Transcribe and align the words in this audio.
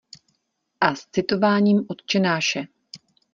A 0.81 0.95
s 0.95 1.07
citováním 1.11 1.85
Otčenáše. 1.89 2.61